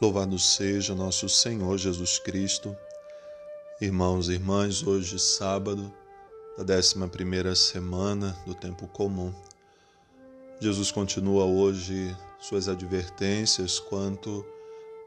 Louvado 0.00 0.38
seja 0.38 0.94
nosso 0.94 1.28
Senhor 1.28 1.76
Jesus 1.76 2.18
Cristo. 2.18 2.74
Irmãos 3.82 4.30
e 4.30 4.32
irmãs, 4.32 4.82
hoje 4.82 5.18
sábado 5.18 5.92
da 6.56 6.76
11 6.76 7.54
semana 7.54 8.34
do 8.46 8.54
tempo 8.54 8.88
comum. 8.88 9.30
Jesus 10.58 10.90
continua 10.90 11.44
hoje 11.44 12.16
suas 12.38 12.66
advertências 12.66 13.78
quanto 13.78 14.42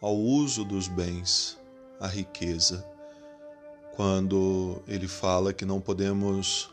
ao 0.00 0.16
uso 0.16 0.64
dos 0.64 0.88
bens, 0.88 1.58
à 2.00 2.06
riqueza. 2.06 2.82
Quando 3.94 4.82
ele 4.88 5.06
fala 5.06 5.52
que 5.52 5.66
não 5.66 5.82
podemos 5.82 6.70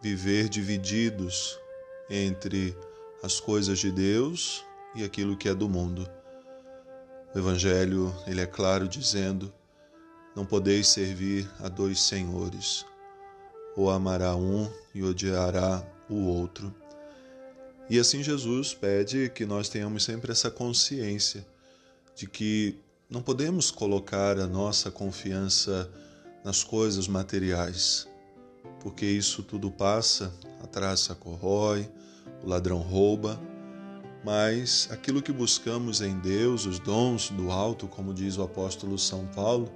viver 0.00 0.48
divididos 0.48 1.58
entre 2.08 2.74
as 3.22 3.38
coisas 3.38 3.78
de 3.78 3.92
Deus 3.92 4.64
e 4.94 5.04
aquilo 5.04 5.36
que 5.36 5.46
é 5.46 5.54
do 5.54 5.68
mundo 5.68 6.08
o 7.34 7.38
Evangelho, 7.38 8.14
ele 8.26 8.40
é 8.40 8.46
claro 8.46 8.88
dizendo: 8.88 9.52
Não 10.34 10.44
podeis 10.44 10.88
servir 10.88 11.48
a 11.60 11.68
dois 11.68 12.00
senhores, 12.00 12.84
ou 13.76 13.90
amará 13.90 14.34
um 14.34 14.70
e 14.94 15.02
odiará 15.02 15.86
o 16.08 16.26
outro. 16.26 16.74
E 17.88 17.98
assim 17.98 18.22
Jesus 18.22 18.74
pede 18.74 19.30
que 19.30 19.44
nós 19.44 19.68
tenhamos 19.68 20.04
sempre 20.04 20.32
essa 20.32 20.50
consciência 20.50 21.46
de 22.14 22.28
que 22.28 22.78
não 23.08 23.22
podemos 23.22 23.70
colocar 23.70 24.38
a 24.38 24.46
nossa 24.46 24.90
confiança 24.90 25.90
nas 26.44 26.62
coisas 26.62 27.08
materiais, 27.08 28.06
porque 28.80 29.04
isso 29.04 29.42
tudo 29.42 29.70
passa, 29.70 30.32
a 30.62 30.66
traça 30.66 31.14
corrói, 31.14 31.90
o 32.44 32.48
ladrão 32.48 32.78
rouba, 32.78 33.40
mas 34.22 34.88
aquilo 34.90 35.22
que 35.22 35.32
buscamos 35.32 36.00
em 36.00 36.18
Deus, 36.18 36.66
os 36.66 36.78
dons 36.78 37.30
do 37.30 37.50
alto, 37.50 37.88
como 37.88 38.12
diz 38.12 38.36
o 38.36 38.42
apóstolo 38.42 38.98
São 38.98 39.26
Paulo, 39.28 39.70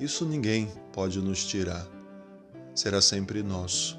isso 0.00 0.24
ninguém 0.24 0.72
pode 0.92 1.20
nos 1.20 1.44
tirar. 1.44 1.86
Será 2.74 3.02
sempre 3.02 3.42
nosso. 3.42 3.98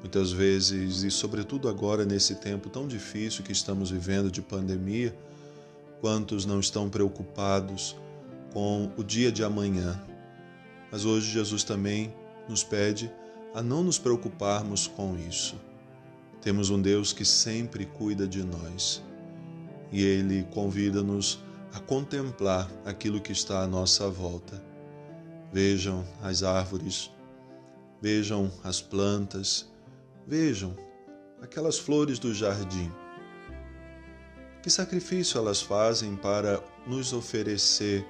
Muitas 0.00 0.30
vezes, 0.30 1.02
e 1.02 1.10
sobretudo 1.10 1.68
agora 1.68 2.04
nesse 2.04 2.36
tempo 2.36 2.68
tão 2.68 2.86
difícil 2.86 3.44
que 3.44 3.52
estamos 3.52 3.90
vivendo 3.90 4.30
de 4.30 4.42
pandemia, 4.42 5.16
quantos 6.00 6.44
não 6.44 6.60
estão 6.60 6.90
preocupados 6.90 7.96
com 8.52 8.90
o 8.96 9.02
dia 9.02 9.32
de 9.32 9.42
amanhã? 9.42 10.00
Mas 10.90 11.04
hoje 11.04 11.30
Jesus 11.30 11.64
também 11.64 12.14
nos 12.48 12.62
pede 12.62 13.10
a 13.54 13.62
não 13.62 13.82
nos 13.82 13.98
preocuparmos 13.98 14.86
com 14.86 15.16
isso 15.16 15.56
temos 16.42 16.70
um 16.70 16.82
Deus 16.82 17.12
que 17.12 17.24
sempre 17.24 17.86
cuida 17.86 18.26
de 18.26 18.42
nós 18.42 19.00
e 19.92 20.02
Ele 20.02 20.42
convida-nos 20.50 21.38
a 21.72 21.78
contemplar 21.78 22.68
aquilo 22.84 23.20
que 23.20 23.30
está 23.30 23.62
à 23.62 23.66
nossa 23.66 24.08
volta. 24.08 24.62
Vejam 25.52 26.04
as 26.20 26.42
árvores, 26.42 27.10
vejam 28.00 28.50
as 28.64 28.80
plantas, 28.80 29.70
vejam 30.26 30.76
aquelas 31.40 31.78
flores 31.78 32.18
do 32.18 32.34
jardim. 32.34 32.90
Que 34.62 34.70
sacrifício 34.70 35.38
elas 35.38 35.62
fazem 35.62 36.16
para 36.16 36.62
nos 36.86 37.12
oferecer 37.12 38.04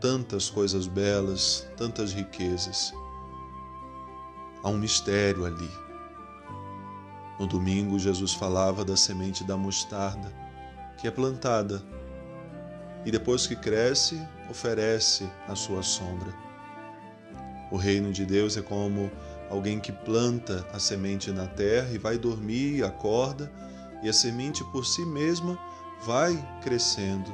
tantas 0.00 0.48
coisas 0.48 0.86
belas, 0.86 1.66
tantas 1.76 2.12
riquezas. 2.12 2.92
Há 4.62 4.68
um 4.68 4.78
mistério 4.78 5.44
ali 5.44 5.85
no 7.38 7.46
domingo, 7.46 7.98
Jesus 7.98 8.32
falava 8.32 8.84
da 8.84 8.96
semente 8.96 9.44
da 9.44 9.56
mostarda, 9.56 10.32
que 10.96 11.06
é 11.06 11.10
plantada 11.10 11.82
e 13.04 13.10
depois 13.10 13.46
que 13.46 13.54
cresce, 13.54 14.20
oferece 14.50 15.30
a 15.46 15.54
sua 15.54 15.82
sombra. 15.82 16.34
O 17.70 17.76
reino 17.76 18.12
de 18.12 18.26
Deus 18.26 18.56
é 18.56 18.62
como 18.62 19.10
alguém 19.48 19.78
que 19.78 19.92
planta 19.92 20.66
a 20.72 20.78
semente 20.78 21.30
na 21.30 21.46
terra 21.46 21.88
e 21.92 21.98
vai 21.98 22.18
dormir, 22.18 22.84
acorda, 22.84 23.50
e 24.02 24.08
a 24.08 24.12
semente 24.12 24.64
por 24.72 24.84
si 24.84 25.04
mesma 25.04 25.58
vai 26.04 26.36
crescendo. 26.62 27.32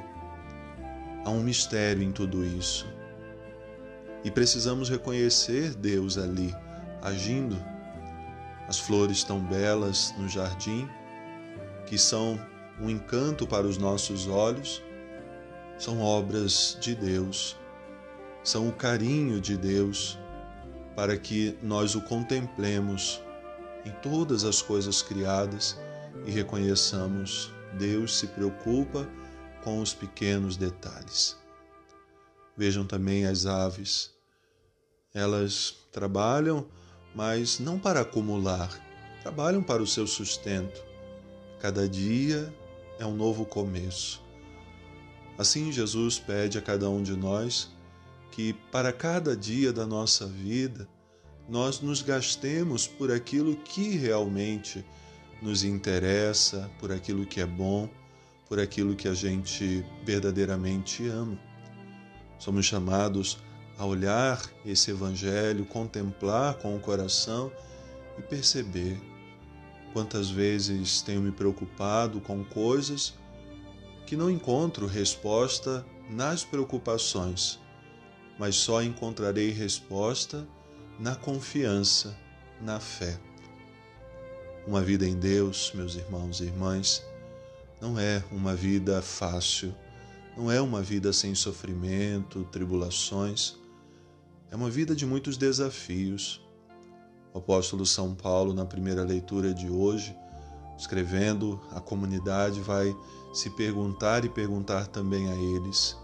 Há 1.25 1.31
um 1.31 1.43
mistério 1.43 2.03
em 2.03 2.13
tudo 2.13 2.45
isso. 2.45 2.87
E 4.25 4.31
precisamos 4.31 4.91
reconhecer 4.91 5.75
Deus 5.75 6.19
ali, 6.19 6.55
agindo 7.01 7.57
as 8.69 8.79
flores 8.79 9.25
tão 9.25 9.41
belas 9.41 10.15
no 10.17 10.29
jardim, 10.29 10.89
que 11.87 11.99
são 11.99 12.41
um 12.81 12.89
encanto 12.89 13.47
para 13.47 13.67
os 13.67 13.79
nossos 13.79 14.27
olhos, 14.27 14.83
são 15.79 16.01
obras 16.01 16.77
de 16.81 16.95
Deus, 16.95 17.57
são 18.43 18.69
o 18.69 18.73
carinho 18.73 19.41
de 19.41 19.57
Deus 19.57 20.19
para 20.95 21.17
que 21.17 21.57
nós 21.63 21.95
o 21.95 22.01
contemplemos 22.03 23.21
em 23.85 23.91
todas 24.03 24.45
as 24.45 24.63
coisas 24.63 25.03
criadas 25.03 25.79
e 26.27 26.31
reconheçamos 26.31 27.53
Deus 27.79 28.19
se 28.19 28.27
preocupa 28.27 29.09
com 29.63 29.81
os 29.81 29.95
pequenos 29.95 30.57
detalhes. 30.57 31.37
Vejam 32.57 32.85
também 32.85 33.27
as 33.27 33.47
aves. 33.47 34.11
Elas 35.15 35.75
trabalham 35.91 36.67
mas 37.15 37.59
não 37.59 37.79
para 37.79 38.01
acumular, 38.01 38.71
trabalham 39.23 39.63
para 39.63 39.83
o 39.83 39.87
seu 39.87 40.07
sustento. 40.07 40.83
Cada 41.61 41.89
dia 41.89 42.53
é 42.99 43.07
um 43.07 43.15
novo 43.15 43.45
começo. 43.45 44.23
Assim, 45.39 45.73
Jesus 45.73 46.19
pede 46.19 46.59
a 46.59 46.63
cada 46.63 46.89
um 46.89 47.03
de 47.03 47.17
nós 47.17 47.71
que, 48.31 48.53
para 48.71 48.93
cada 48.93 49.37
dia 49.37 49.73
da 49.73 49.87
nossa 49.87 50.27
vida, 50.27 50.89
nós 51.49 51.81
nos 51.81 52.03
gastemos 52.03 52.87
por 52.87 53.11
aquilo 53.11 53.57
que 53.57 53.91
realmente 53.97 54.85
nos 55.41 55.65
interessa, 55.65 56.71
por 56.79 56.93
aquilo 56.93 57.27
que 57.27 57.41
é 57.41 57.47
bom, 57.47 57.89
por 58.49 58.61
aquilo 58.61 58.95
que 58.95 59.09
a 59.09 59.15
gente 59.15 59.85
verdadeiramente 60.05 61.07
ama. 61.09 61.39
Somos 62.39 62.67
chamados 62.67 63.39
a 63.39 63.52
olhar 63.79 64.41
esse 64.65 64.91
Evangelho, 64.91 65.65
contemplar 65.65 66.55
com 66.55 66.77
o 66.77 66.81
coração 66.81 67.51
e 68.19 68.23
perceber 68.23 69.01
quantas 69.93 70.31
vezes 70.31 71.03
tenho 71.03 71.21
me 71.21 71.33
preocupado 71.33 72.21
com 72.21 72.45
coisas 72.45 73.15
que 74.07 74.17
não 74.17 74.31
encontro 74.31 74.87
resposta 74.87 75.85
nas 76.11 76.45
preocupações, 76.45 77.59
mas 78.39 78.57
só 78.57 78.83
encontrarei 78.83 79.51
resposta 79.51 80.47
na 80.99 81.15
confiança, 81.15 82.17
na 82.61 82.79
fé. 82.79 83.19
Uma 84.67 84.81
vida 84.81 85.07
em 85.07 85.19
Deus, 85.19 85.73
meus 85.75 85.97
irmãos 85.97 86.41
e 86.41 86.45
irmãs, 86.45 87.05
não 87.81 87.99
é 87.99 88.23
uma 88.31 88.55
vida 88.55 89.03
fácil, 89.03 89.75
não 90.37 90.51
é 90.51 90.61
uma 90.61 90.83
vida 90.83 91.13
sem 91.13 91.35
sofrimento, 91.35 92.45
tribulações 92.53 93.62
é 94.53 94.57
uma 94.57 94.69
vida 94.69 94.95
de 94.95 95.07
muitos 95.07 95.39
desafios. 95.39 96.47
O 97.33 97.39
apóstolo 97.39 97.87
São 97.87 98.15
Paulo, 98.15 98.53
na 98.53 98.67
primeira 98.67 99.03
leitura 99.03 99.55
de 99.55 99.71
hoje, 99.71 100.15
escrevendo, 100.77 101.59
a 101.71 101.81
comunidade 101.81 102.61
vai 102.61 102.95
se 103.33 103.49
perguntar 103.49 104.27
e 104.27 104.29
perguntar 104.29 104.89
também 104.89 105.27
a 105.31 105.35
eles: 105.35 105.97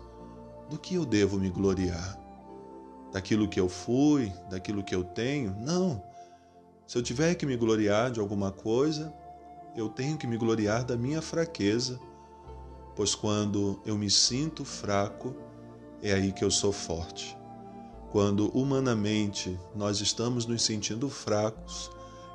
do 0.71 0.79
que 0.79 0.95
eu 0.95 1.05
devo 1.05 1.39
me 1.39 1.51
gloriar? 1.51 2.19
Daquilo 3.13 3.47
que 3.47 3.61
eu 3.61 3.69
fui, 3.69 4.33
daquilo 4.49 4.83
que 4.83 4.95
eu 4.95 5.05
tenho? 5.05 5.55
Não. 5.61 6.03
Se 6.87 6.97
eu 6.97 7.03
tiver 7.03 7.35
que 7.35 7.45
me 7.45 7.55
gloriar 7.55 8.11
de 8.11 8.19
alguma 8.19 8.51
coisa, 8.51 9.13
eu 9.77 9.91
tenho 9.91 10.17
que 10.17 10.27
me 10.27 10.39
gloriar 10.39 10.85
da 10.85 10.97
minha 10.97 11.21
fraqueza, 11.21 12.01
pois 12.97 13.15
quando 13.15 13.79
eu 13.85 13.99
me 13.99 14.09
sinto 14.09 14.65
fraco, 14.65 15.37
é 16.03 16.15
aí 16.15 16.33
que 16.33 16.43
eu 16.43 16.51
sou 16.51 16.73
forte. 16.73 17.38
Quando 18.11 18.49
humanamente 18.57 19.59
nós 19.75 20.01
estamos 20.01 20.47
nos 20.47 20.63
sentindo 20.63 21.11
fracos, 21.11 21.91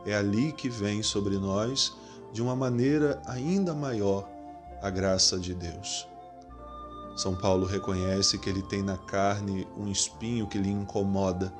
é 0.05 0.15
ali 0.15 0.51
que 0.51 0.69
vem 0.69 1.01
sobre 1.01 1.37
nós, 1.37 1.93
de 2.31 2.41
uma 2.41 2.55
maneira 2.55 3.21
ainda 3.25 3.73
maior, 3.73 4.29
a 4.81 4.89
graça 4.89 5.39
de 5.39 5.53
Deus. 5.53 6.07
São 7.15 7.35
Paulo 7.35 7.65
reconhece 7.65 8.37
que 8.37 8.49
ele 8.49 8.61
tem 8.61 8.81
na 8.81 8.97
carne 8.97 9.67
um 9.77 9.87
espinho 9.87 10.47
que 10.47 10.57
lhe 10.57 10.69
incomoda. 10.69 11.53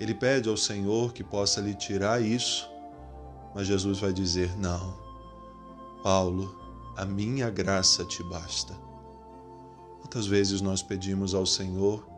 Ele 0.00 0.14
pede 0.14 0.48
ao 0.48 0.56
Senhor 0.56 1.12
que 1.12 1.22
possa 1.22 1.60
lhe 1.60 1.74
tirar 1.74 2.22
isso, 2.22 2.68
mas 3.54 3.66
Jesus 3.66 3.98
vai 3.98 4.12
dizer: 4.12 4.56
Não, 4.58 4.94
Paulo, 6.02 6.56
a 6.96 7.04
minha 7.04 7.50
graça 7.50 8.04
te 8.04 8.22
basta. 8.22 8.74
Quantas 10.00 10.26
vezes 10.26 10.60
nós 10.60 10.82
pedimos 10.82 11.34
ao 11.34 11.46
Senhor 11.46 12.13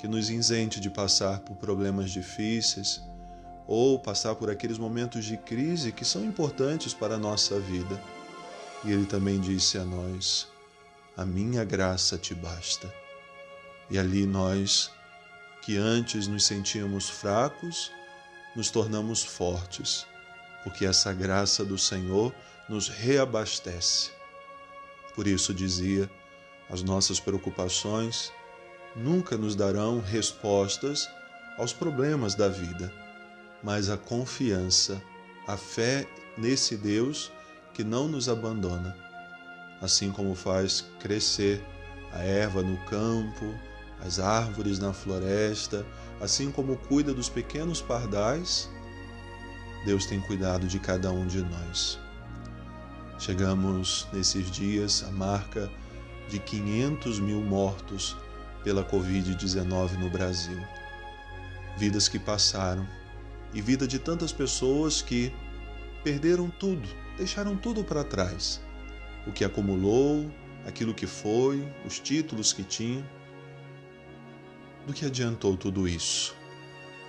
que 0.00 0.08
nos 0.08 0.30
isente 0.30 0.80
de 0.80 0.88
passar 0.88 1.40
por 1.40 1.56
problemas 1.56 2.10
difíceis 2.10 3.02
ou 3.66 3.98
passar 3.98 4.34
por 4.34 4.50
aqueles 4.50 4.78
momentos 4.78 5.26
de 5.26 5.36
crise 5.36 5.92
que 5.92 6.06
são 6.06 6.24
importantes 6.24 6.94
para 6.94 7.16
a 7.16 7.18
nossa 7.18 7.60
vida. 7.60 8.02
E 8.82 8.90
ele 8.90 9.04
também 9.04 9.38
disse 9.38 9.76
a 9.76 9.84
nós: 9.84 10.48
a 11.14 11.26
minha 11.26 11.64
graça 11.64 12.16
te 12.16 12.34
basta. 12.34 12.90
E 13.90 13.98
ali 13.98 14.24
nós, 14.24 14.90
que 15.60 15.76
antes 15.76 16.26
nos 16.26 16.46
sentíamos 16.46 17.10
fracos, 17.10 17.92
nos 18.56 18.70
tornamos 18.70 19.22
fortes, 19.22 20.06
porque 20.64 20.86
essa 20.86 21.12
graça 21.12 21.62
do 21.62 21.76
Senhor 21.76 22.34
nos 22.70 22.88
reabastece. 22.88 24.12
Por 25.14 25.26
isso 25.26 25.52
dizia: 25.52 26.10
as 26.70 26.82
nossas 26.82 27.20
preocupações 27.20 28.32
nunca 28.96 29.36
nos 29.36 29.54
darão 29.54 30.00
respostas 30.00 31.08
aos 31.58 31.72
problemas 31.72 32.34
da 32.34 32.48
vida, 32.48 32.92
mas 33.62 33.90
a 33.90 33.96
confiança, 33.96 35.00
a 35.46 35.56
fé 35.56 36.06
nesse 36.36 36.76
Deus 36.76 37.30
que 37.74 37.84
não 37.84 38.08
nos 38.08 38.28
abandona, 38.28 38.96
assim 39.80 40.10
como 40.10 40.34
faz 40.34 40.84
crescer 40.98 41.62
a 42.12 42.18
erva 42.22 42.62
no 42.62 42.76
campo, 42.86 43.54
as 44.00 44.18
árvores 44.18 44.78
na 44.78 44.92
floresta, 44.92 45.86
assim 46.20 46.50
como 46.50 46.76
cuida 46.76 47.12
dos 47.12 47.28
pequenos 47.28 47.80
pardais, 47.80 48.68
Deus 49.84 50.06
tem 50.06 50.20
cuidado 50.20 50.66
de 50.66 50.78
cada 50.78 51.10
um 51.10 51.26
de 51.26 51.42
nós. 51.42 51.98
Chegamos 53.18 54.08
nesses 54.12 54.50
dias 54.50 55.04
à 55.06 55.10
marca 55.10 55.70
de 56.28 56.38
500 56.38 57.20
mil 57.20 57.40
mortos 57.40 58.16
pela 58.62 58.84
Covid-19 58.84 59.98
no 59.98 60.10
Brasil. 60.10 60.60
Vidas 61.76 62.08
que 62.08 62.18
passaram 62.18 62.86
e 63.52 63.60
vida 63.60 63.86
de 63.86 63.98
tantas 63.98 64.32
pessoas 64.32 65.02
que 65.02 65.32
perderam 66.04 66.50
tudo, 66.50 66.88
deixaram 67.16 67.56
tudo 67.56 67.82
para 67.82 68.04
trás. 68.04 68.60
O 69.26 69.32
que 69.32 69.44
acumulou, 69.44 70.30
aquilo 70.66 70.94
que 70.94 71.06
foi, 71.06 71.66
os 71.84 71.98
títulos 71.98 72.52
que 72.52 72.62
tinha. 72.62 73.04
Do 74.86 74.92
que 74.92 75.04
adiantou 75.04 75.56
tudo 75.56 75.86
isso? 75.86 76.34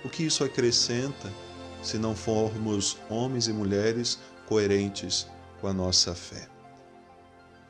O 0.04 0.08
que 0.08 0.24
isso 0.24 0.44
acrescenta 0.44 1.32
se 1.82 1.98
não 1.98 2.14
formos 2.14 2.98
homens 3.08 3.48
e 3.48 3.52
mulheres 3.52 4.18
coerentes 4.46 5.26
com 5.60 5.68
a 5.68 5.72
nossa 5.72 6.14
fé? 6.14 6.48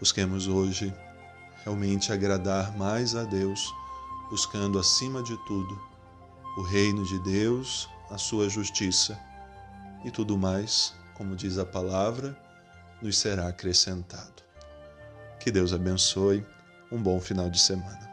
Busquemos 0.01 0.49
hoje 0.49 0.93
realmente 1.65 2.13
agradar 2.13 2.77
mais 2.77 3.15
a 3.15 3.25
Deus, 3.25 3.73
buscando 4.31 4.79
acima 4.79 5.23
de 5.23 5.37
tudo 5.47 5.93
o 6.57 6.63
reino 6.63 7.05
de 7.05 7.19
Deus, 7.21 7.89
a 8.11 8.19
sua 8.19 8.49
justiça 8.49 9.19
e 10.05 10.11
tudo 10.11 10.37
mais, 10.37 10.95
como 11.15 11.35
diz 11.35 11.57
a 11.59 11.65
palavra, 11.65 12.37
nos 13.01 13.19
será 13.19 13.49
acrescentado. 13.49 14.43
Que 15.41 15.51
Deus 15.51 15.73
abençoe. 15.73 16.45
Um 16.91 17.03
bom 17.03 17.19
final 17.21 17.49
de 17.49 17.59
semana. 17.59 18.12